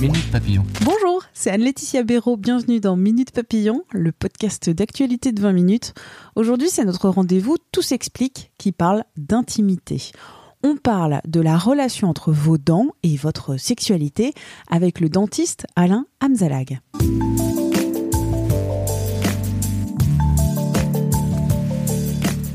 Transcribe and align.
Minute 0.00 0.30
Papillon. 0.32 0.64
Bonjour, 0.84 1.22
c'est 1.32 1.50
Anne-Laetitia 1.50 2.02
Béraud. 2.02 2.36
Bienvenue 2.36 2.80
dans 2.80 2.96
Minute 2.96 3.30
Papillon, 3.30 3.84
le 3.92 4.10
podcast 4.10 4.68
d'actualité 4.68 5.30
de 5.30 5.40
20 5.40 5.52
minutes. 5.52 5.94
Aujourd'hui, 6.34 6.68
c'est 6.68 6.84
notre 6.84 7.08
rendez-vous 7.08 7.56
Tout 7.70 7.80
s'explique 7.80 8.50
qui 8.58 8.72
parle 8.72 9.04
d'intimité. 9.16 10.10
On 10.64 10.76
parle 10.76 11.20
de 11.26 11.40
la 11.40 11.56
relation 11.56 12.08
entre 12.08 12.32
vos 12.32 12.58
dents 12.58 12.88
et 13.02 13.16
votre 13.16 13.56
sexualité 13.56 14.34
avec 14.68 15.00
le 15.00 15.08
dentiste 15.08 15.66
Alain 15.76 16.06
Amzalag. 16.20 16.80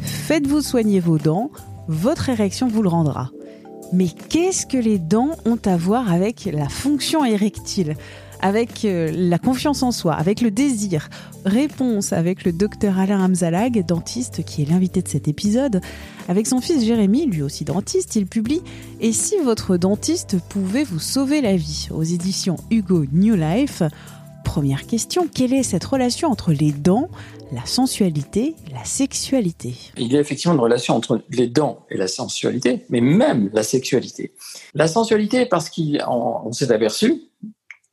Faites-vous 0.03 0.61
soigner 0.61 0.99
vos 0.99 1.17
dents, 1.17 1.51
votre 1.87 2.29
érection 2.29 2.67
vous 2.67 2.83
le 2.83 2.89
rendra. 2.89 3.31
Mais 3.91 4.07
qu'est-ce 4.29 4.65
que 4.67 4.77
les 4.77 4.99
dents 4.99 5.31
ont 5.45 5.57
à 5.65 5.75
voir 5.75 6.11
avec 6.11 6.45
la 6.51 6.69
fonction 6.69 7.25
érectile 7.25 7.95
avec 8.41 8.85
euh, 8.85 9.11
la 9.13 9.37
confiance 9.37 9.83
en 9.83 9.91
soi, 9.91 10.13
avec 10.13 10.41
le 10.41 10.51
désir? 10.51 11.09
Réponse 11.43 12.13
avec 12.13 12.45
le 12.45 12.53
docteur 12.53 12.97
Alain 12.99 13.21
Hamzalag, 13.21 13.85
dentiste 13.85 14.45
qui 14.45 14.61
est 14.61 14.65
l'invité 14.65 15.01
de 15.01 15.07
cet 15.07 15.27
épisode. 15.27 15.81
Avec 16.27 16.47
son 16.47 16.61
fils 16.61 16.85
Jérémy, 16.85 17.25
lui 17.25 17.41
aussi 17.41 17.65
dentiste, 17.65 18.15
il 18.15 18.27
publie 18.27 18.61
Et 19.01 19.11
si 19.11 19.35
votre 19.43 19.75
dentiste 19.77 20.37
pouvait 20.49 20.83
vous 20.83 20.99
sauver 20.99 21.41
la 21.41 21.55
vie? 21.55 21.87
aux 21.91 22.03
éditions 22.03 22.57
Hugo 22.69 23.05
New 23.11 23.35
Life 23.35 23.83
Première 24.49 24.87
question, 24.87 25.27
quelle 25.27 25.53
est 25.53 25.61
cette 25.61 25.83
relation 25.83 26.27
entre 26.31 26.53
les 26.53 26.71
dents, 26.71 27.07
la 27.51 27.67
sensualité, 27.67 28.55
la 28.73 28.83
sexualité? 28.83 29.75
Il 29.95 30.11
y 30.11 30.17
a 30.17 30.19
effectivement 30.19 30.55
une 30.55 30.59
relation 30.59 30.95
entre 30.95 31.21
les 31.29 31.45
dents 31.45 31.85
et 31.91 31.97
la 31.97 32.07
sensualité, 32.07 32.83
mais 32.89 32.99
même 32.99 33.51
la 33.53 33.61
sexualité. 33.61 34.33
La 34.73 34.87
sensualité, 34.87 35.45
parce 35.45 35.69
qu'on 35.69 36.51
s'est 36.51 36.71
aperçu 36.71 37.21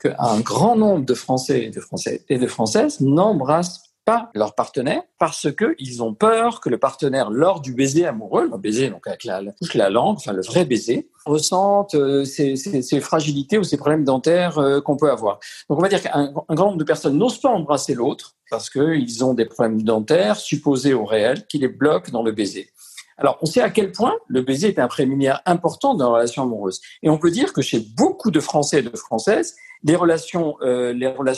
qu'un 0.01 0.41
grand 0.41 0.77
nombre 0.77 1.05
de 1.05 1.13
Français 1.13 1.65
et 1.65 1.69
de, 1.69 1.79
Français 1.79 2.25
et 2.31 2.39
de 2.39 2.47
Françaises 2.47 3.03
n'embrassent 3.03 3.91
pas 4.07 4.31
leur 4.35 4.55
partenaire 4.55 5.03
parce 5.19 5.49
qu'ils 5.55 6.03
ont 6.03 6.15
peur 6.15 6.63
que 6.63 6.71
le 6.71 6.79
partenaire, 6.79 7.29
lors 7.29 7.61
du 7.61 7.75
baiser 7.75 8.07
amoureux, 8.07 8.49
le 8.51 8.57
baiser 8.57 8.89
donc 8.89 9.07
avec 9.07 9.25
la, 9.25 9.43
la 9.75 9.91
langue, 9.91 10.17
le 10.27 10.43
vrai 10.43 10.65
baiser, 10.65 11.11
ressente 11.27 11.95
euh, 11.95 12.25
ces, 12.25 13.01
fragilités 13.01 13.59
ou 13.59 13.65
ces 13.65 13.77
problèmes 13.77 14.05
dentaires 14.05 14.59
euh, 14.59 14.81
qu'on 14.81 14.97
peut 14.97 15.11
avoir. 15.11 15.39
Donc 15.69 15.79
on 15.79 15.83
va 15.83 15.89
dire 15.89 16.01
qu'un 16.01 16.33
grand 16.33 16.67
nombre 16.67 16.79
de 16.79 16.85
personnes 16.85 17.19
n'osent 17.19 17.41
pas 17.41 17.51
embrasser 17.51 17.95
l'autre 17.95 18.35
parce 18.51 18.71
qu'ils 18.71 19.25
ont 19.25 19.35
des 19.35 19.45
problèmes 19.45 19.83
dentaires 19.83 20.37
supposés 20.37 20.95
au 20.95 21.05
réel 21.05 21.47
qui 21.47 21.59
les 21.59 21.69
bloquent 21.69 22.11
dans 22.13 22.23
le 22.23 22.33
baiser. 22.33 22.71
Alors, 23.19 23.39
on 23.41 23.47
sait 23.47 23.63
à 23.63 23.71
quel 23.71 23.93
point 23.93 24.15
le 24.29 24.43
baiser 24.43 24.69
est 24.69 24.79
un 24.79 24.89
préliminaire 24.89 25.41
important 25.47 25.95
dans 25.95 26.11
la 26.11 26.19
relation 26.19 26.43
amoureuse. 26.43 26.81
Et 27.03 27.09
on 27.09 27.19
peut 27.19 27.31
dire 27.31 27.53
que 27.53 27.63
chez 27.63 27.81
beaucoup 27.81 28.31
de 28.31 28.41
Français 28.41 28.81
et 28.81 28.83
de 28.83 28.95
Françaises, 28.95 29.57
les 29.85 29.97
relations, 29.97 30.57
euh, 30.63 30.93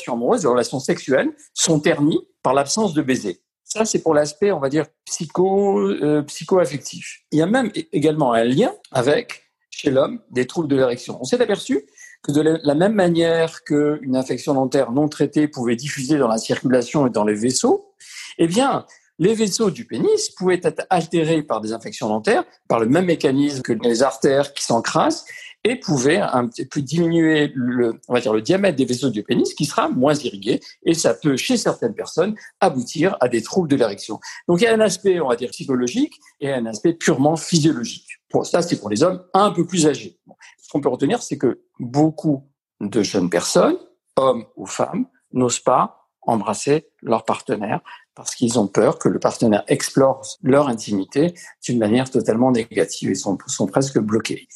amoureuses, 0.09 0.43
les 0.43 0.49
relations 0.49 0.81
sexuelles 0.81 1.31
sont 1.55 1.79
ternies 1.81 2.21
par 2.43 2.55
l'absence 2.55 2.95
de 2.95 3.03
baiser. 3.03 3.43
Ça, 3.63 3.85
c'est 3.85 4.03
pour 4.03 4.15
l'aspect, 4.15 4.51
on 4.51 4.61
va 4.61 4.71
dire, 4.71 4.87
psycho, 5.05 5.79
euh, 5.79 6.23
psycho-affectif. 6.23 7.21
Il 7.33 7.39
y 7.39 7.43
a 7.43 7.47
même 7.47 7.71
également 7.93 8.33
un 8.33 8.45
lien 8.45 8.73
avec, 8.93 9.48
chez 9.71 9.91
l'homme, 9.91 10.21
des 10.31 10.47
troubles 10.47 10.69
de 10.69 10.77
l'érection. 10.77 11.19
On 11.21 11.25
s'est 11.25 11.41
aperçu 11.41 11.87
que 12.23 12.33
de 12.33 12.59
la 12.63 12.75
même 12.75 12.95
manière 12.95 13.63
qu'une 13.65 14.17
infection 14.17 14.55
dentaire 14.55 14.93
non 14.93 15.09
traitée 15.09 15.49
pouvait 15.49 15.77
diffuser 15.77 16.19
dans 16.19 16.29
la 16.29 16.39
circulation 16.39 17.07
et 17.07 17.11
dans 17.11 17.25
les 17.25 17.35
vaisseaux, 17.35 17.93
eh 18.39 18.47
bien, 18.47 18.87
les 19.19 19.35
vaisseaux 19.35 19.71
du 19.71 19.85
pénis 19.85 20.31
pouvaient 20.31 20.61
être 20.63 20.87
altérés 20.91 21.43
par 21.43 21.61
des 21.61 21.73
infections 21.73 22.09
dentaires, 22.09 22.45
par 22.69 22.81
le 22.81 22.87
même 22.87 23.07
mécanisme 23.07 23.63
que 23.63 23.73
les 23.73 24.03
artères 24.03 24.55
qui 24.55 24.65
s'encrassent, 24.65 25.25
et 25.65 25.77
pouvaient 25.77 26.21
un 26.21 26.49
diminuer 26.77 27.53
le, 27.55 28.01
on 28.09 28.15
va 28.15 28.21
dire, 28.21 28.33
le 28.33 28.43
diamètre 28.43 28.77
des 28.77 28.85
vaisseaux 28.85 29.11
du 29.11 29.23
pénis 29.23 29.55
qui 29.55 29.65
sera 29.65 29.89
moins 29.89 30.15
irrigué, 30.15 30.61
et 30.85 30.95
ça 30.95 31.15
peut, 31.15 31.37
chez 31.37 31.57
certaines 31.57 31.95
personnes, 31.95 32.35
aboutir 32.61 33.17
à 33.21 33.29
des 33.29 33.43
troubles 33.43 33.69
de 33.69 33.77
l'érection. 33.77 34.21
Donc 34.47 34.61
il 34.61 34.65
y 34.65 34.67
a 34.67 34.75
un 34.75 34.81
aspect, 34.81 35.21
on 35.21 35.29
va 35.29 35.37
dire, 35.37 35.51
psychologique 35.51 36.15
et 36.41 36.53
un 36.53 36.67
aspect 36.67 36.93
purement 36.93 37.37
physiologique. 37.37 38.07
Pour 38.29 38.47
ça, 38.47 38.63
c'est 38.63 38.79
pour 38.79 38.91
les 38.91 39.03
hommes 39.03 39.23
un 39.35 39.51
peu 39.51 39.67
plus 39.67 39.87
âgés. 39.87 40.19
Ce 40.59 40.69
qu'on 40.71 40.81
peut 40.81 40.89
retenir, 40.89 41.23
c'est 41.23 41.39
que 41.39 41.63
beaucoup 41.81 42.45
de 42.81 43.03
jeunes 43.03 43.31
personnes, 43.31 43.77
hommes 44.17 44.45
ou 44.57 44.67
femmes, 44.67 45.07
n'osent 45.33 45.61
pas 45.61 46.09
embrasser 46.23 46.89
leur 47.03 47.25
partenaire 47.25 47.81
parce 48.15 48.35
qu'ils 48.35 48.59
ont 48.59 48.67
peur 48.67 48.99
que 48.99 49.09
le 49.09 49.19
partenaire 49.19 49.65
explore 49.67 50.27
leur 50.43 50.69
intimité 50.69 51.35
d'une 51.65 51.79
manière 51.79 52.11
totalement 52.11 52.51
négative. 52.51 53.11
Ils 53.11 53.17
sont, 53.17 53.39
sont 53.47 53.67
presque 53.67 53.99
bloqués. 53.99 54.47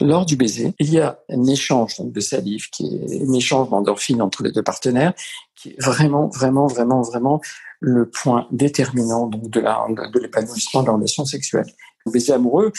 Lors 0.00 0.24
du 0.24 0.36
baiser, 0.36 0.72
il 0.78 0.92
y 0.92 0.98
a 0.98 1.18
un 1.28 1.44
échange 1.44 1.96
de 2.00 2.20
salive, 2.20 2.70
qui 2.70 2.96
est 2.96 3.22
un 3.22 3.32
échange 3.32 3.68
d'endorphine 3.68 4.22
entre 4.22 4.42
les 4.42 4.52
deux 4.52 4.62
partenaires, 4.62 5.12
qui 5.54 5.70
est 5.70 5.82
vraiment, 5.82 6.28
vraiment, 6.28 6.66
vraiment, 6.66 7.02
vraiment 7.02 7.40
le 7.80 8.08
point 8.08 8.46
déterminant 8.50 9.26
donc 9.26 9.50
de 9.50 10.18
l'épanouissement 10.18 10.82
de 10.82 10.86
la 10.86 10.94
relation 10.94 11.24
sexuelle. 11.24 11.66
Le 12.06 12.12
baiser 12.12 12.32
amoureux, 12.32 12.72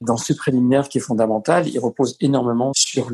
dans 0.00 0.16
ce 0.16 0.32
préliminaire 0.32 0.88
qui 0.88 0.98
est 0.98 1.00
fondamental, 1.00 1.68
il 1.68 1.78
repose 1.78 2.16
énormément 2.20 2.72
sur 2.74 3.12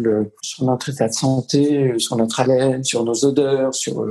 notre 0.61 0.89
état 0.89 1.09
de 1.09 1.13
santé, 1.13 1.99
sur 1.99 2.17
notre 2.17 2.41
haleine, 2.41 2.83
sur 2.85 3.05
nos 3.05 3.25
odeurs, 3.25 3.75
sur 3.75 4.07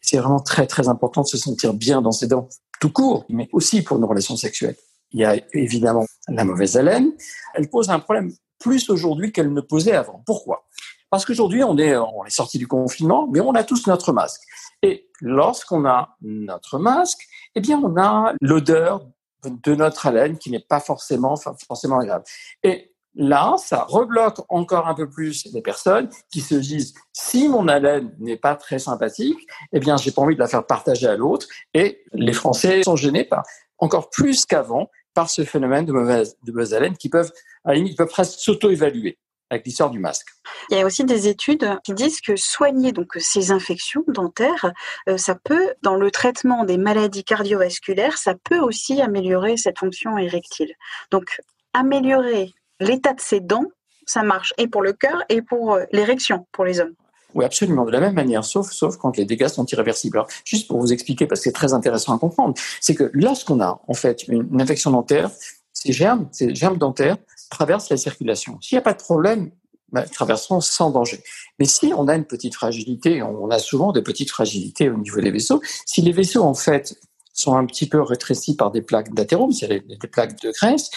c'est 0.00 0.18
vraiment 0.18 0.40
très 0.40 0.68
très 0.68 0.88
important 0.88 1.22
de 1.22 1.26
se 1.26 1.36
sentir 1.36 1.74
bien 1.74 2.00
dans 2.00 2.12
ses 2.12 2.28
dents, 2.28 2.48
tout 2.80 2.92
court, 2.92 3.24
mais 3.28 3.48
aussi 3.52 3.82
pour 3.82 3.98
nos 3.98 4.06
relations 4.06 4.36
sexuelles. 4.36 4.76
Il 5.12 5.20
y 5.20 5.24
a 5.24 5.36
évidemment 5.52 6.06
la 6.28 6.44
mauvaise 6.44 6.76
haleine. 6.76 7.12
Elle 7.54 7.68
pose 7.68 7.90
un 7.90 7.98
problème 7.98 8.32
plus 8.58 8.88
aujourd'hui 8.90 9.32
qu'elle 9.32 9.52
ne 9.52 9.60
posait 9.60 9.92
avant. 9.92 10.22
Pourquoi? 10.26 10.66
Parce 11.10 11.24
qu'aujourd'hui, 11.24 11.62
on 11.62 11.78
est, 11.78 11.94
sorti 12.28 12.58
du 12.58 12.66
confinement, 12.66 13.28
mais 13.30 13.40
on 13.40 13.54
a 13.54 13.64
tous 13.64 13.86
notre 13.86 14.12
masque. 14.12 14.42
Et 14.82 15.08
lorsqu'on 15.20 15.86
a 15.86 16.16
notre 16.20 16.78
masque, 16.78 17.20
eh 17.54 17.60
bien, 17.60 17.80
on 17.82 17.96
a 17.96 18.34
l'odeur 18.40 19.06
de 19.44 19.74
notre 19.74 20.06
haleine 20.06 20.38
qui 20.38 20.50
n'est 20.50 20.64
pas 20.68 20.80
forcément, 20.80 21.36
forcément 21.36 22.00
agréable. 22.00 22.24
Et 22.64 22.92
là, 23.14 23.54
ça 23.58 23.84
rebloque 23.84 24.40
encore 24.48 24.88
un 24.88 24.94
peu 24.94 25.08
plus 25.08 25.46
les 25.52 25.62
personnes 25.62 26.10
qui 26.30 26.40
se 26.40 26.56
disent 26.56 26.94
si 27.12 27.48
mon 27.48 27.68
haleine 27.68 28.14
n'est 28.18 28.36
pas 28.36 28.56
très 28.56 28.80
sympathique, 28.80 29.38
eh 29.72 29.78
bien, 29.78 29.96
j'ai 29.96 30.10
pas 30.10 30.22
envie 30.22 30.34
de 30.34 30.40
la 30.40 30.48
faire 30.48 30.66
partager 30.66 31.06
à 31.06 31.16
l'autre. 31.16 31.46
Et 31.72 32.02
les 32.12 32.32
Français 32.32 32.82
sont 32.82 32.96
gênés 32.96 33.24
par 33.24 33.44
encore 33.78 34.10
plus 34.10 34.44
qu'avant 34.44 34.90
par 35.16 35.30
ce 35.30 35.44
phénomène 35.44 35.86
de 35.86 35.92
mauvaise, 35.92 36.74
haleine 36.74 36.96
qui 36.96 37.08
peuvent, 37.08 37.32
à 37.64 37.70
la 37.70 37.76
limite, 37.76 37.96
peuvent 37.96 38.06
presque 38.06 38.38
s'auto-évaluer 38.38 39.18
avec 39.48 39.64
l'histoire 39.64 39.90
du 39.90 39.98
masque. 39.98 40.28
Il 40.70 40.76
y 40.76 40.80
a 40.80 40.84
aussi 40.84 41.04
des 41.04 41.28
études 41.28 41.66
qui 41.84 41.94
disent 41.94 42.20
que 42.20 42.36
soigner 42.36 42.92
donc 42.92 43.12
ces 43.18 43.50
infections 43.50 44.04
dentaires, 44.08 44.72
euh, 45.08 45.16
ça 45.16 45.34
peut, 45.34 45.72
dans 45.82 45.94
le 45.96 46.10
traitement 46.10 46.64
des 46.64 46.76
maladies 46.76 47.24
cardiovasculaires, 47.24 48.18
ça 48.18 48.34
peut 48.34 48.58
aussi 48.58 49.00
améliorer 49.00 49.56
cette 49.56 49.78
fonction 49.78 50.18
érectile. 50.18 50.74
Donc, 51.10 51.40
améliorer 51.72 52.52
l'état 52.78 53.14
de 53.14 53.20
ses 53.20 53.40
dents, 53.40 53.70
ça 54.04 54.22
marche 54.22 54.52
et 54.58 54.68
pour 54.68 54.82
le 54.82 54.92
cœur 54.92 55.24
et 55.28 55.40
pour 55.40 55.74
euh, 55.74 55.84
l'érection 55.92 56.46
pour 56.52 56.64
les 56.64 56.80
hommes. 56.80 56.94
Oui, 57.36 57.44
absolument, 57.44 57.84
de 57.84 57.90
la 57.90 58.00
même 58.00 58.14
manière, 58.14 58.46
sauf, 58.46 58.72
sauf 58.72 58.96
quand 58.96 59.18
les 59.18 59.26
dégâts 59.26 59.48
sont 59.48 59.66
irréversibles. 59.66 60.16
Alors, 60.16 60.28
juste 60.42 60.66
pour 60.68 60.80
vous 60.80 60.90
expliquer, 60.90 61.26
parce 61.26 61.40
que 61.40 61.44
c'est 61.44 61.52
très 61.52 61.74
intéressant 61.74 62.16
à 62.16 62.18
comprendre, 62.18 62.54
c'est 62.80 62.94
que 62.94 63.10
lorsqu'on 63.12 63.60
a 63.60 63.78
en 63.86 63.92
fait 63.92 64.26
une, 64.26 64.58
infection 64.58 64.90
dentaire, 64.90 65.30
ces 65.74 65.92
germes, 65.92 66.30
ces 66.32 66.54
germes 66.54 66.78
dentaires 66.78 67.18
traversent 67.50 67.90
la 67.90 67.98
circulation. 67.98 68.58
S'il 68.62 68.76
n'y 68.76 68.78
a 68.78 68.82
pas 68.82 68.94
de 68.94 69.02
problème, 69.02 69.50
ben, 69.92 70.04
ils 70.06 70.10
traverseront 70.10 70.62
sans 70.62 70.90
danger. 70.90 71.22
Mais 71.58 71.66
si 71.66 71.92
on 71.94 72.08
a 72.08 72.16
une 72.16 72.24
petite 72.24 72.54
fragilité, 72.54 73.22
on 73.22 73.50
a 73.50 73.58
souvent 73.58 73.92
des 73.92 74.02
petites 74.02 74.30
fragilités 74.30 74.88
au 74.88 74.96
niveau 74.96 75.20
des 75.20 75.30
vaisseaux, 75.30 75.60
si 75.84 76.00
les 76.00 76.12
vaisseaux 76.12 76.42
en 76.42 76.54
fait 76.54 76.98
sont 77.34 77.54
un 77.54 77.66
petit 77.66 77.86
peu 77.86 78.00
rétrécis 78.00 78.56
par 78.56 78.70
des 78.70 78.80
plaques 78.80 79.12
d'athérome, 79.12 79.52
c'est-à-dire 79.52 79.82
des 79.86 80.08
plaques 80.08 80.40
de 80.40 80.52
graisse, 80.52 80.88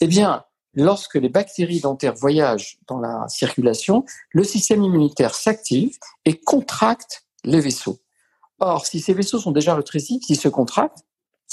eh 0.00 0.08
bien, 0.08 0.42
lorsque 0.74 1.14
les 1.16 1.28
bactéries 1.28 1.80
dentaires 1.80 2.14
voyagent 2.14 2.78
dans 2.86 2.98
la 2.98 3.26
circulation, 3.28 4.04
le 4.30 4.44
système 4.44 4.82
immunitaire 4.82 5.34
s'active 5.34 5.96
et 6.24 6.38
contracte 6.38 7.24
les 7.44 7.60
vaisseaux. 7.60 7.98
Or, 8.60 8.86
si 8.86 9.00
ces 9.00 9.14
vaisseaux 9.14 9.38
sont 9.38 9.52
déjà 9.52 9.74
rétrécis, 9.74 10.20
s'ils 10.22 10.40
se 10.40 10.48
contractent, 10.48 11.04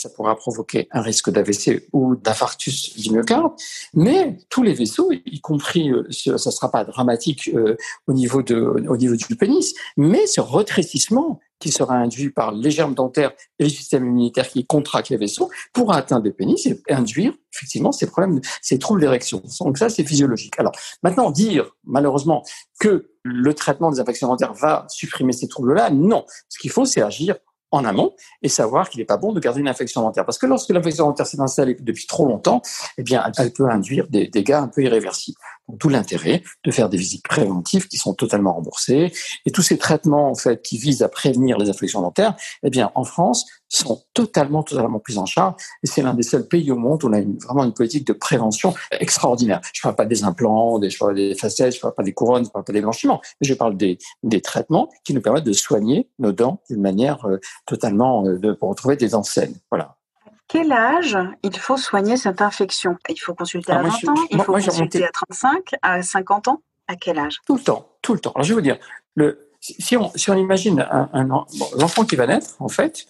ça 0.01 0.09
pourra 0.09 0.36
provoquer 0.36 0.88
un 0.92 1.01
risque 1.01 1.30
d'AVC 1.30 1.88
ou 1.94 2.15
d'infarctus 2.15 2.95
du 2.98 3.12
myocarde, 3.12 3.53
mais 3.94 4.38
tous 4.50 4.63
les 4.63 4.74
vaisseaux, 4.74 5.12
y 5.12 5.39
compris, 5.42 5.92
euh, 5.92 6.07
ça 6.12 6.31
ne 6.31 6.38
sera 6.38 6.71
pas 6.71 6.83
dramatique 6.83 7.50
euh, 7.53 7.75
au, 8.07 8.13
niveau 8.13 8.42
de, 8.42 8.56
au 8.56 8.98
niveau 8.98 9.15
du 9.15 9.36
pénis, 9.36 9.74
mais 9.98 10.25
ce 10.25 10.42
rétrécissement 10.42 11.39
qui 11.59 11.71
sera 11.71 11.94
induit 11.95 12.31
par 12.31 12.51
les 12.51 12.71
germes 12.71 12.95
dentaires 12.95 13.31
et 13.59 13.65
le 13.65 13.69
système 13.69 14.06
immunitaire 14.06 14.50
qui 14.50 14.65
contractent 14.65 15.09
les 15.09 15.18
vaisseaux 15.18 15.51
pourra 15.74 15.98
atteindre 15.98 16.25
le 16.25 16.33
pénis 16.33 16.65
et 16.65 16.81
induire 16.89 17.33
effectivement 17.54 17.92
ces 17.92 18.07
problèmes, 18.07 18.42
ces 18.62 18.80
troubles 18.80 19.01
d'érection. 19.01 19.44
Donc 19.59 19.77
ça, 19.77 19.89
c'est 19.89 20.04
physiologique. 20.04 20.56
Alors 20.57 20.71
maintenant, 21.04 21.30
dire 21.30 21.75
malheureusement 21.83 22.44
que 22.80 23.12
le 23.24 23.54
traitement 23.54 23.92
des 23.92 24.00
infections 24.00 24.27
dentaires 24.27 24.54
va 24.54 24.88
supprimer 24.89 25.33
ces 25.33 25.47
troubles-là, 25.47 25.92
non. 25.92 26.25
Ce 26.50 26.57
qu'il 26.57 26.71
faut, 26.71 26.86
c'est 26.86 27.04
agir 27.04 27.36
en 27.71 27.85
amont 27.85 28.13
et 28.41 28.50
savoir 28.50 28.89
qu'il 28.89 29.00
n'est 29.00 29.06
pas 29.06 29.18
bon 29.18 29.33
de 29.33 29.39
garder 29.39 29.62
une 29.62 29.68
infection 29.68 30.01
dentaire. 30.01 30.25
Parce 30.25 30.38
que 30.38 30.45
lorsque 30.45 30.69
l'infection 30.69 31.07
dentaire 31.07 31.25
s'est 31.25 31.39
installée 31.39 31.75
depuis 31.79 32.06
trop 32.06 32.25
longtemps, 32.25 32.62
eh 32.97 33.03
bien, 33.03 33.23
elle 33.38 33.51
peut 33.51 33.69
induire 33.69 34.07
des 34.07 34.27
dégâts 34.27 34.51
un 34.51 34.68
peu 34.68 34.83
irréversibles. 34.83 35.38
Donc, 35.68 35.79
tout 35.79 35.89
l'intérêt 35.89 36.44
de 36.63 36.71
faire 36.71 36.89
des 36.89 36.97
visites 36.97 37.23
préventives 37.23 37.88
qui 37.88 37.97
sont 37.97 38.13
totalement 38.13 38.53
remboursées. 38.53 39.13
Et 39.45 39.51
tous 39.51 39.62
ces 39.62 39.77
traitements, 39.77 40.29
en 40.29 40.35
fait, 40.35 40.62
qui 40.62 40.77
visent 40.77 41.03
à 41.03 41.09
prévenir 41.09 41.57
les 41.57 41.69
infections 41.69 42.01
dentaires, 42.01 42.35
eh 42.63 42.69
bien, 42.69 42.91
en 42.95 43.03
France, 43.03 43.45
sont 43.71 44.03
totalement, 44.13 44.63
totalement 44.63 45.00
pris 45.00 45.18
en 45.18 45.25
charge. 45.25 45.56
Et 45.83 45.88
c'est 45.88 46.01
l'un 46.01 46.13
des 46.13 46.23
seuls 46.23 46.47
pays 46.47 46.71
au 46.71 46.75
monde 46.75 47.03
où 47.03 47.07
on 47.07 47.13
a 47.13 47.19
une, 47.19 47.38
vraiment 47.38 47.63
une 47.63 47.73
politique 47.73 48.06
de 48.06 48.13
prévention 48.13 48.73
extraordinaire. 48.91 49.62
Je 49.73 49.79
ne 49.79 49.83
parle 49.83 49.95
pas 49.95 50.06
des 50.06 50.23
implants, 50.23 50.77
des, 50.77 50.89
des 51.15 51.35
facettes, 51.35 51.73
je 51.73 51.77
ne 51.77 51.81
parle 51.81 51.94
pas 51.94 52.03
des 52.03 52.13
couronnes, 52.13 52.44
je 52.44 52.50
ne 52.50 52.51
parle 52.51 52.65
pas 52.65 52.73
des 52.73 52.81
blanchiments, 52.81 53.21
mais 53.39 53.47
je 53.47 53.53
parle 53.53 53.77
des, 53.77 53.97
des 54.23 54.41
traitements 54.41 54.89
qui 55.03 55.13
nous 55.13 55.21
permettent 55.21 55.45
de 55.45 55.53
soigner 55.53 56.09
nos 56.19 56.31
dents 56.31 56.62
d'une 56.69 56.81
manière 56.81 57.25
euh, 57.25 57.39
totalement, 57.65 58.25
euh, 58.25 58.38
de, 58.38 58.51
pour 58.51 58.69
retrouver 58.69 58.97
des 58.97 59.09
dents 59.09 59.23
saines. 59.23 59.56
Voilà 59.71 59.95
quel 60.47 60.73
âge 60.73 61.18
il 61.44 61.57
faut 61.57 61.77
soigner 61.77 62.18
cette 62.18 62.41
infection? 62.41 62.97
Il 63.07 63.18
faut 63.18 63.33
consulter 63.33 63.71
à 63.71 63.81
20 63.81 63.88
ans, 63.88 64.13
il 64.31 64.41
faut 64.41 64.51
consulter 64.51 65.01
à 65.06 65.09
35, 65.09 65.75
à 65.81 66.01
50 66.01 66.50
ans? 66.50 66.62
À 66.89 66.97
quel 66.97 67.19
âge? 67.19 67.38
Tout 67.47 67.56
le 67.56 67.62
temps, 67.62 67.88
tout 68.01 68.13
le 68.13 68.19
temps. 68.19 68.33
Alors 68.35 68.44
je 68.44 68.50
vais 68.50 68.56
vous 68.56 68.62
dire, 68.62 68.77
le, 69.15 69.50
si, 69.62 69.95
on, 69.95 70.12
si 70.13 70.29
on 70.29 70.35
imagine 70.35 70.85
un, 70.91 71.09
un 71.13 71.23
l'enfant 71.23 72.03
qui 72.03 72.18
va 72.18 72.27
naître, 72.27 72.56
en 72.59 72.68
fait, 72.68 73.06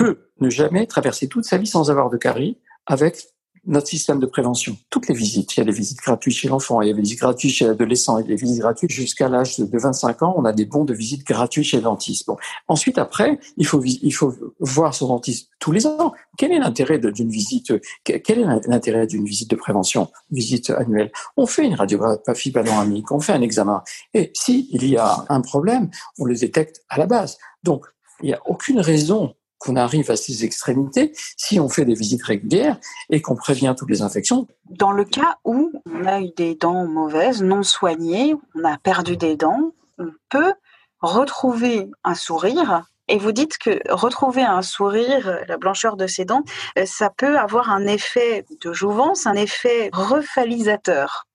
peut 0.00 0.30
ne 0.40 0.48
jamais 0.48 0.86
traverser 0.86 1.28
toute 1.28 1.44
sa 1.44 1.58
vie 1.58 1.66
sans 1.66 1.90
avoir 1.90 2.08
de 2.08 2.16
carie 2.16 2.56
avec 2.86 3.22
notre 3.66 3.86
système 3.86 4.18
de 4.18 4.24
prévention. 4.24 4.78
Toutes 4.88 5.08
les 5.08 5.14
visites, 5.14 5.54
il 5.54 5.60
y 5.60 5.62
a 5.62 5.66
des 5.66 5.72
visites 5.72 5.98
gratuites 5.98 6.34
chez 6.34 6.48
l'enfant, 6.48 6.80
il 6.80 6.88
y 6.88 6.90
a 6.90 6.94
des 6.94 7.02
visites 7.02 7.18
gratuites 7.18 7.52
chez 7.52 7.66
l'adolescent, 7.66 8.16
il 8.16 8.22
y 8.22 8.24
a 8.24 8.28
des 8.28 8.40
visites 8.40 8.60
gratuites 8.60 8.90
jusqu'à 8.90 9.28
l'âge 9.28 9.58
de 9.58 9.78
25 9.78 10.22
ans, 10.22 10.34
on 10.38 10.46
a 10.46 10.54
des 10.54 10.64
bons 10.64 10.86
de 10.86 10.94
visite 10.94 11.26
gratuits 11.26 11.64
chez 11.64 11.76
le 11.76 11.82
dentiste. 11.82 12.26
Bon. 12.26 12.38
Ensuite, 12.66 12.96
après, 12.96 13.38
il 13.58 13.66
faut, 13.66 13.82
il 13.84 14.14
faut 14.14 14.34
voir 14.60 14.94
son 14.94 15.08
dentiste 15.08 15.50
tous 15.58 15.72
les 15.72 15.86
ans. 15.86 16.14
Quel 16.38 16.52
est 16.52 16.58
l'intérêt 16.58 16.98
d'une 16.98 17.28
visite, 17.28 17.74
quel 18.02 18.38
est 18.38 18.46
l'intérêt 18.66 19.06
d'une 19.06 19.26
visite 19.26 19.50
de 19.50 19.56
prévention, 19.56 20.10
visite 20.30 20.70
annuelle? 20.70 21.12
On 21.36 21.44
fait 21.44 21.66
une 21.66 21.74
radiographie 21.74 22.52
panoramique, 22.52 23.12
on 23.12 23.20
fait 23.20 23.34
un 23.34 23.42
examen. 23.42 23.82
Et 24.14 24.32
s'il 24.34 24.86
y 24.86 24.96
a 24.96 25.26
un 25.28 25.42
problème, 25.42 25.90
on 26.18 26.24
le 26.24 26.34
détecte 26.34 26.82
à 26.88 26.96
la 26.96 27.04
base. 27.04 27.36
Donc, 27.62 27.84
il 28.22 28.26
n'y 28.26 28.34
a 28.34 28.40
aucune 28.46 28.80
raison 28.80 29.34
qu'on 29.60 29.76
arrive 29.76 30.10
à 30.10 30.16
ces 30.16 30.44
extrémités 30.44 31.12
si 31.36 31.60
on 31.60 31.68
fait 31.68 31.84
des 31.84 31.94
visites 31.94 32.24
régulières 32.24 32.78
et 33.10 33.22
qu'on 33.22 33.36
prévient 33.36 33.74
toutes 33.78 33.90
les 33.90 34.02
infections. 34.02 34.48
Dans 34.70 34.90
le 34.90 35.04
cas 35.04 35.38
où 35.44 35.70
on 35.86 36.06
a 36.06 36.20
eu 36.20 36.30
des 36.36 36.56
dents 36.56 36.86
mauvaises, 36.86 37.42
non 37.42 37.62
soignées, 37.62 38.34
on 38.56 38.64
a 38.64 38.78
perdu 38.78 39.16
des 39.16 39.36
dents, 39.36 39.72
on 39.98 40.10
peut 40.30 40.54
retrouver 41.00 41.88
un 42.02 42.14
sourire. 42.14 42.84
Et 43.06 43.18
vous 43.18 43.32
dites 43.32 43.58
que 43.58 43.80
retrouver 43.92 44.42
un 44.42 44.62
sourire, 44.62 45.40
la 45.46 45.58
blancheur 45.58 45.96
de 45.96 46.06
ses 46.06 46.24
dents, 46.24 46.44
euh, 46.78 46.86
ça 46.86 47.10
peut 47.10 47.38
avoir 47.38 47.70
un 47.70 47.86
effet 47.86 48.46
de 48.62 48.72
jouvence, 48.72 49.26
un 49.26 49.34
effet 49.34 49.90
refalisateur. 49.92 51.26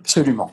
Absolument. 0.00 0.52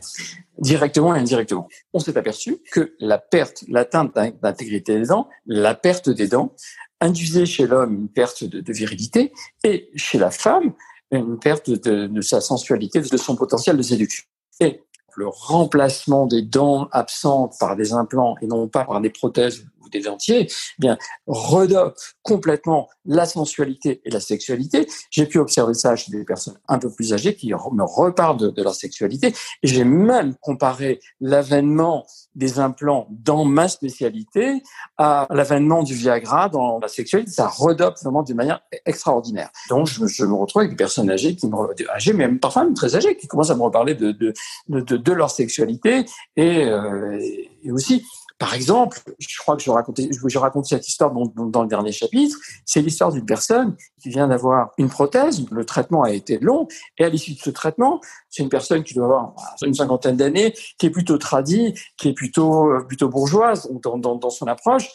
Directement 0.59 1.15
et 1.15 1.19
indirectement. 1.19 1.67
On 1.93 1.99
s'est 1.99 2.17
aperçu 2.17 2.59
que 2.71 2.93
la 2.99 3.17
perte, 3.17 3.65
l'atteinte 3.67 4.13
d'intégrité 4.41 4.99
des 4.99 5.07
dents, 5.07 5.27
la 5.47 5.73
perte 5.73 6.09
des 6.09 6.27
dents 6.27 6.53
induisait 7.01 7.45
chez 7.45 7.67
l'homme 7.67 7.93
une 7.93 8.09
perte 8.09 8.43
de, 8.43 8.73
virilité 8.73 9.31
et 9.63 9.89
chez 9.95 10.17
la 10.17 10.31
femme 10.31 10.73
une 11.11 11.39
perte 11.39 11.69
de, 11.69 12.21
sa 12.21 12.39
sensualité, 12.39 13.01
de 13.01 13.17
son 13.17 13.35
potentiel 13.35 13.77
de 13.77 13.81
séduction. 13.81 14.25
Et 14.59 14.81
le 15.15 15.27
remplacement 15.27 16.27
des 16.27 16.41
dents 16.41 16.87
absentes 16.91 17.55
par 17.59 17.75
des 17.75 17.93
implants 17.93 18.35
et 18.41 18.47
non 18.47 18.67
pas 18.67 18.85
par 18.85 19.01
des 19.01 19.09
prothèses 19.09 19.65
des 19.89 20.01
dentiers, 20.01 20.47
eh 20.49 20.53
bien 20.77 20.97
redope 21.27 21.97
complètement 22.23 22.89
la 23.05 23.25
sensualité 23.25 24.01
et 24.05 24.09
la 24.09 24.19
sexualité. 24.19 24.87
J'ai 25.09 25.25
pu 25.25 25.39
observer 25.39 25.73
ça 25.73 25.95
chez 25.95 26.11
des 26.11 26.23
personnes 26.23 26.57
un 26.67 26.79
peu 26.79 26.91
plus 26.91 27.13
âgées 27.13 27.35
qui 27.35 27.51
me 27.51 27.83
reparlent 27.83 28.37
de, 28.37 28.61
leur 28.61 28.75
sexualité. 28.75 29.33
J'ai 29.63 29.83
même 29.83 30.35
comparé 30.41 30.99
l'avènement 31.19 32.05
des 32.35 32.59
implants 32.59 33.07
dans 33.09 33.45
ma 33.45 33.67
spécialité 33.67 34.61
à 34.97 35.27
l'avènement 35.31 35.83
du 35.83 35.93
Viagra 35.93 36.49
dans 36.49 36.79
la 36.79 36.87
sexualité. 36.87 37.31
Ça 37.31 37.47
redope 37.47 37.97
vraiment 38.01 38.23
d'une 38.23 38.35
manière 38.35 38.61
extraordinaire. 38.85 39.49
Donc 39.69 39.87
je, 39.87 40.25
me 40.25 40.33
retrouve 40.33 40.61
avec 40.61 40.71
des 40.71 40.77
personnes 40.77 41.09
âgées, 41.09 41.35
qui 41.35 41.47
me, 41.47 41.55
âgées, 41.89 42.13
mais 42.13 42.27
parfois 42.35 42.63
même 42.63 42.73
très 42.73 42.95
âgées, 42.95 43.17
qui 43.17 43.27
commencent 43.27 43.49
à 43.49 43.55
me 43.55 43.63
reparler 43.63 43.95
de, 43.95 44.11
de, 44.11 44.33
de, 44.67 45.13
leur 45.13 45.31
sexualité 45.31 46.05
et, 46.35 46.65
euh, 46.65 47.19
et 47.63 47.71
aussi 47.71 48.05
par 48.39 48.53
exemple, 48.53 49.01
je 49.19 49.37
crois 49.37 49.57
que 49.57 49.63
je 49.63 49.69
raconte, 49.69 49.99
je 49.99 50.37
raconte 50.37 50.65
cette 50.65 50.87
histoire 50.87 51.11
dans, 51.11 51.61
le 51.61 51.67
dernier 51.67 51.91
chapitre. 51.91 52.37
C'est 52.65 52.81
l'histoire 52.81 53.11
d'une 53.11 53.25
personne 53.25 53.75
qui 54.01 54.09
vient 54.09 54.29
d'avoir 54.29 54.71
une 54.77 54.87
prothèse. 54.87 55.45
Le 55.51 55.65
traitement 55.65 56.03
a 56.03 56.11
été 56.11 56.39
long. 56.39 56.65
Et 56.97 57.03
à 57.03 57.09
l'issue 57.09 57.33
de 57.33 57.39
ce 57.39 57.49
traitement, 57.49 57.99
c'est 58.29 58.41
une 58.41 58.49
personne 58.49 58.83
qui 58.83 58.93
doit 58.93 59.05
avoir 59.05 59.33
une 59.61 59.73
cinquantaine 59.73 60.15
d'années, 60.15 60.53
qui 60.77 60.85
est 60.85 60.89
plutôt 60.89 61.17
tradie, 61.17 61.73
qui 61.97 62.07
est 62.07 62.13
plutôt, 62.13 62.71
euh, 62.71 62.85
plutôt 62.87 63.09
bourgeoise 63.09 63.69
dans 63.83 64.29
son 64.29 64.47
approche 64.47 64.89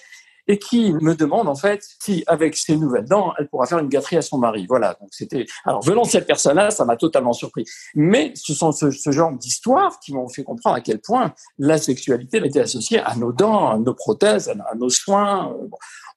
et 0.46 0.58
qui 0.58 0.93
me 0.93 1.14
demande 1.14 1.49
en 1.49 1.55
fait 1.55 1.82
si 2.02 2.23
avec 2.26 2.56
ses 2.56 2.76
nouvelles 2.76 3.06
dents, 3.06 3.32
elle 3.38 3.49
pourra 3.49 3.67
faire 3.67 3.79
une 3.79 3.88
gâterie 3.88 4.17
à 4.17 4.23
son 4.23 4.38
mari. 4.38 4.67
Voilà. 4.69 4.96
Donc 5.00 5.08
c'était. 5.12 5.46
Alors 5.64 5.82
venant 5.82 6.02
de 6.02 6.08
cette 6.08 6.26
personne-là, 6.26 6.70
ça 6.70 6.85
m'a 6.85 6.96
totalement 6.96 7.32
surpris. 7.32 7.64
Mais 7.94 8.32
ce 8.37 8.55
sont 8.55 8.73
ce, 8.73 8.91
genre 9.11 9.32
d'histoires 9.32 9.99
qui 10.00 10.12
m'ont 10.12 10.29
fait 10.29 10.44
comprendre 10.44 10.76
à 10.76 10.81
quel 10.81 11.00
point 11.00 11.35
la 11.58 11.79
sexualité 11.79 12.38
était 12.44 12.61
associée 12.61 12.99
à 12.99 13.14
nos 13.17 13.32
dents, 13.32 13.70
à 13.70 13.79
nos 13.79 13.94
prothèses, 13.94 14.49
à, 14.49 14.75
nos 14.75 14.91
soins. 14.91 15.52
Euh, 15.52 15.69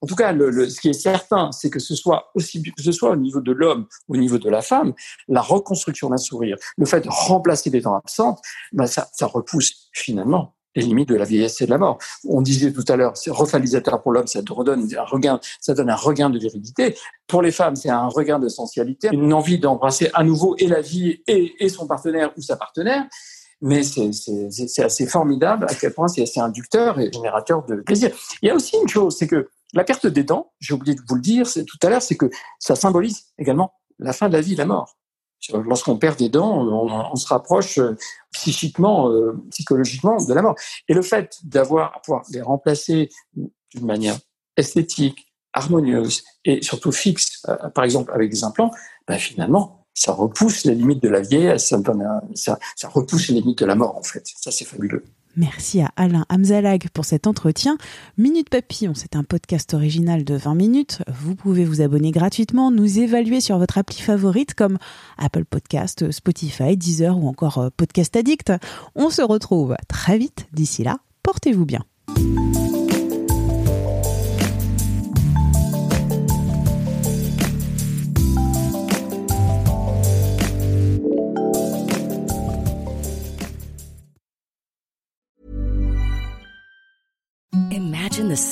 en 0.02 0.08
tout 0.08 0.16
cas, 0.16 0.32
le, 0.32 0.70
ce 0.70 0.80
qui 0.80 0.90
est 0.90 0.94
certain, 0.94 1.52
c'est 1.52 1.70
que 1.70 1.80
ce 1.80 1.96
soit 1.96 2.30
aussi 2.36 2.62
que 2.62 2.82
ce 2.82 2.92
soit 2.92 3.12
au 3.12 3.16
niveau 3.16 3.42
de 3.42 3.52
l'homme, 3.52 3.88
au 4.08 4.18
niveau 4.18 4.38
de 4.38 4.50
la 4.50 4.62
femme, 4.62 4.94
la 5.28 5.42
reconstruction 5.42 6.10
d'un 6.10 6.18
sourire, 6.18 6.58
le 6.78 6.86
fait 6.86 7.02
de 7.02 7.10
remplacer 7.10 7.70
des 7.70 7.82
dents 7.82 7.96
absentes, 7.96 8.40
ben 8.74 8.86
ça, 8.86 9.08
ça 9.14 9.26
repousse 9.26 9.90
finalement 9.94 10.57
les 10.78 10.84
limites 10.84 11.10
de 11.10 11.16
la 11.16 11.26
vieillesse 11.26 11.60
et 11.62 11.66
de 11.66 11.72
la 11.72 11.78
mort. 11.78 11.98
On 12.28 12.42
disait 12.42 12.72
tout 12.72 12.86
à 12.88 12.96
l'heure, 12.96 13.18
c'est 13.18 13.32
refalisateur 13.32 14.02
pour 14.02 14.12
l'homme, 14.12 14.28
ça 14.28 14.40
redonne 14.48 14.88
un 14.96 15.04
regain, 15.04 15.40
ça 15.60 15.74
donne 15.74 15.90
un 15.90 15.96
regain 15.96 16.30
de 16.30 16.38
virilité. 16.40 16.96
Pour 17.28 17.42
les 17.42 17.52
femmes, 17.52 17.76
c'est 17.76 17.90
un 17.90 18.08
regain 18.08 18.40
de 18.40 18.48
sensualité, 18.48 19.10
une 19.12 19.34
envie 19.34 19.60
d'embrasser 19.60 20.10
à 20.14 20.24
nouveau 20.24 20.56
et 20.60 20.68
la 20.68 20.82
vie 20.82 21.22
et, 21.28 21.54
et 21.60 21.70
son 21.70 21.88
partenaire 21.88 22.32
ou 22.38 22.42
sa 22.42 22.56
partenaire. 22.56 23.06
Mais 23.60 23.82
c'est 23.82 24.84
assez 24.84 25.08
formidable 25.08 25.66
à 25.68 25.74
quel 25.74 25.92
point 25.92 26.08
c'est 26.08 26.22
assez 26.22 26.40
inducteur 26.40 27.00
et 27.00 27.12
générateur 27.12 27.66
de 27.66 27.78
plaisir. 27.78 28.12
Il 28.44 28.48
y 28.48 28.52
a 28.52 28.56
aussi 28.56 28.78
une 28.80 28.88
chose, 28.88 29.16
c'est 29.18 29.28
que 29.28 29.50
la 29.74 29.84
perte 29.84 30.06
des 30.06 30.24
dents, 30.24 30.52
j'ai 30.60 30.76
oublié 30.76 30.96
de 30.96 31.02
vous 31.08 31.16
le 31.16 31.22
dire 31.22 31.48
tout 31.52 31.80
à 31.82 31.90
l'heure, 31.90 32.02
c'est 32.04 32.16
que 32.16 32.30
ça 32.60 32.76
symbolise 32.76 33.26
également 33.40 33.74
la 34.00 34.14
fin 34.14 34.30
de 34.30 34.34
la 34.34 34.42
vie, 34.42 34.56
la 34.56 34.66
mort. 34.66 34.97
Lorsqu'on 35.54 35.98
perd 35.98 36.18
des 36.18 36.30
dents, 36.30 36.68
on, 36.68 37.16
se 37.16 37.28
rapproche 37.28 37.78
euh, 37.78 37.96
psychiquement, 38.34 39.10
euh, 39.10 39.34
psychologiquement 39.52 40.18
de 40.18 40.34
la 40.34 40.42
mort. 40.42 40.56
Et 40.90 40.94
le 40.94 41.02
fait 41.02 41.38
d'avoir 41.44 41.96
à 41.96 42.02
pouvoir 42.02 42.24
les 42.32 42.42
remplacer 42.42 43.10
d'une 43.34 43.86
manière 43.86 44.18
esthétique, 44.58 45.28
harmonieuse 45.54 46.24
et 46.44 46.62
surtout 46.62 46.92
fixe, 46.92 47.44
euh, 47.48 47.70
par 47.70 47.84
exemple 47.84 48.12
avec 48.14 48.30
des 48.30 48.44
implants, 48.44 48.72
ben 49.08 49.18
finalement, 49.18 49.86
ça 49.94 50.12
repousse 50.12 50.66
les 50.66 50.76
limites 50.76 51.02
de 51.02 51.10
la 51.10 51.22
vieillesse, 51.22 51.74
ça, 52.36 52.90
repousse 52.90 53.30
les 53.30 53.36
limites 53.36 53.60
de 53.60 53.66
la 53.66 53.76
mort 53.76 53.98
en 53.98 54.04
fait. 54.04 54.24
Ça, 54.40 54.52
c'est 54.52 54.66
fabuleux. 54.66 55.04
Merci 55.38 55.82
à 55.82 55.92
Alain 55.96 56.26
Hamzalag 56.30 56.90
pour 56.90 57.06
cet 57.06 57.28
entretien. 57.28 57.78
Minute 58.18 58.50
Papillon, 58.50 58.94
c'est 58.96 59.16
un 59.16 59.24
podcast 59.24 59.76
original 59.76 60.24
de 60.24 60.34
20 60.34 60.56
minutes. 60.56 61.04
Vous 61.08 61.36
pouvez 61.36 61.64
vous 61.64 61.82
abonner 61.82 62.10
gratuitement, 62.10 62.72
nous 62.72 62.98
évaluer 62.98 63.40
sur 63.40 63.60
votre 63.60 63.78
appli 63.78 64.02
favorite 64.02 64.56
comme 64.56 64.80
Apple 65.20 65.46
Podcast, 65.46 66.10
Spotify, 66.10 66.76
Deezer 66.76 67.16
ou 67.16 67.28
encore 67.28 67.60
euh, 67.60 67.70
Podcast 67.70 68.16
Addict. 68.16 68.52
On 68.96 69.12
se 69.12 69.22
retrouve 69.22 69.76
très 69.88 70.18
vite. 70.18 70.48
D'ici 70.54 70.84
là, 70.84 70.98
portez-vous 71.22 71.68
bien. 71.68 71.86